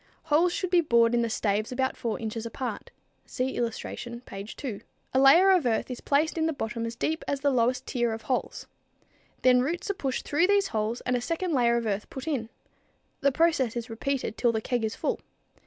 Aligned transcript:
Holes 0.23 0.51
should 0.51 0.71
be 0.71 0.81
bored 0.81 1.13
in 1.13 1.21
the 1.21 1.29
staves 1.29 1.71
about 1.71 1.95
4 1.95 2.17
inches 2.19 2.43
apart. 2.43 2.89
(See 3.27 3.51
illustration, 3.55 4.21
page 4.21 4.55
2.) 4.55 4.81
A 5.13 5.19
layer 5.19 5.51
of 5.51 5.67
earth 5.67 5.91
is 5.91 6.01
placed 6.01 6.39
in 6.39 6.47
the 6.47 6.53
bottom 6.53 6.87
as 6.87 6.95
deep 6.95 7.23
as 7.27 7.41
the 7.41 7.51
lowest 7.51 7.85
tier 7.85 8.11
of 8.11 8.23
holes. 8.23 8.65
Then 9.43 9.61
roots 9.61 9.91
are 9.91 9.93
pushed 9.93 10.25
through 10.27 10.47
these 10.47 10.69
holes 10.69 11.01
and 11.01 11.15
a 11.15 11.21
second 11.21 11.53
layer 11.53 11.77
of 11.77 11.85
earth 11.85 12.09
put 12.09 12.27
in. 12.27 12.49
The 13.19 13.31
process 13.31 13.75
is 13.75 13.91
repeated 13.91 14.39
till 14.39 14.51
the 14.51 14.59
keg 14.59 14.83
is 14.83 14.95
full. 14.95 15.19